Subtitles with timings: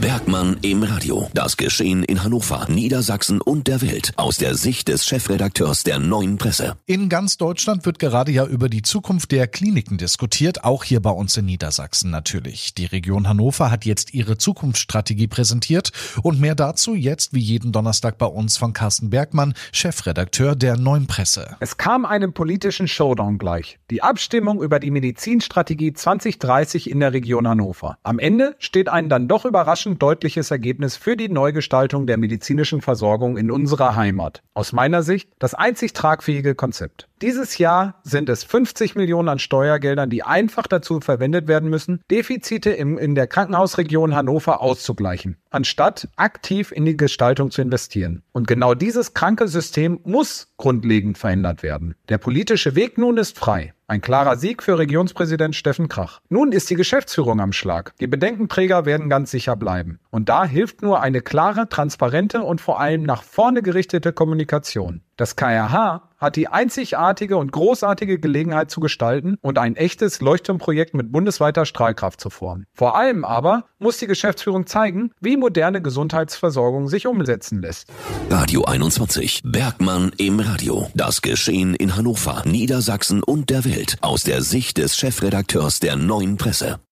[0.00, 1.28] Bergmann im Radio.
[1.34, 6.38] Das Geschehen in Hannover, Niedersachsen und der Welt aus der Sicht des Chefredakteurs der Neuen
[6.38, 6.76] Presse.
[6.86, 11.10] In ganz Deutschland wird gerade ja über die Zukunft der Kliniken diskutiert, auch hier bei
[11.10, 12.74] uns in Niedersachsen natürlich.
[12.74, 15.90] Die Region Hannover hat jetzt ihre Zukunftsstrategie präsentiert
[16.22, 21.08] und mehr dazu jetzt wie jeden Donnerstag bei uns von Carsten Bergmann, Chefredakteur der Neuen
[21.08, 21.56] Presse.
[21.58, 23.80] Es kam einem politischen Showdown gleich.
[23.90, 27.98] Die Abstimmung über die Medizinstrategie 2030 in der Region Hannover.
[28.04, 32.80] Am Ende steht ein dann doch überraschend überraschend deutliches Ergebnis für die Neugestaltung der medizinischen
[32.80, 34.42] Versorgung in unserer Heimat.
[34.54, 37.08] Aus meiner Sicht das einzig tragfähige Konzept.
[37.22, 42.70] Dieses Jahr sind es 50 Millionen an Steuergeldern, die einfach dazu verwendet werden müssen, Defizite
[42.70, 48.22] im, in der Krankenhausregion Hannover auszugleichen, anstatt aktiv in die Gestaltung zu investieren.
[48.32, 51.94] Und genau dieses kranke System muss grundlegend verändert werden.
[52.08, 53.72] Der politische Weg nun ist frei.
[53.90, 56.20] Ein klarer Sieg für Regionspräsident Steffen Krach.
[56.28, 57.94] Nun ist die Geschäftsführung am Schlag.
[58.00, 59.98] Die Bedenkenträger werden ganz sicher bleiben.
[60.10, 65.00] Und da hilft nur eine klare, transparente und vor allem nach vorne gerichtete Kommunikation.
[65.16, 71.10] Das KRH hat die einzigartige und großartige Gelegenheit zu gestalten und ein echtes Leuchtturmprojekt mit
[71.10, 72.66] bundesweiter Strahlkraft zu formen.
[72.74, 77.88] Vor allem aber muss die Geschäftsführung zeigen, wie moderne Gesundheitsversorgung sich umsetzen lässt.
[78.28, 79.42] Radio 21.
[79.44, 80.88] Bergmann im Radio.
[80.94, 86.36] Das Geschehen in Hannover, Niedersachsen und der Welt aus der Sicht des Chefredakteurs der Neuen
[86.36, 86.80] Presse.